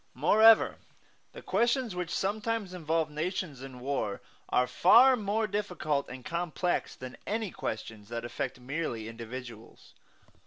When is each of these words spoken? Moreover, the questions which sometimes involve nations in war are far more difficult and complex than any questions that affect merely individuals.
Moreover, 0.15 0.77
the 1.31 1.43
questions 1.43 1.95
which 1.95 2.09
sometimes 2.09 2.73
involve 2.73 3.11
nations 3.11 3.61
in 3.61 3.79
war 3.81 4.19
are 4.49 4.65
far 4.65 5.15
more 5.15 5.45
difficult 5.45 6.09
and 6.09 6.25
complex 6.25 6.95
than 6.95 7.17
any 7.27 7.51
questions 7.51 8.09
that 8.09 8.25
affect 8.25 8.59
merely 8.59 9.07
individuals. 9.07 9.93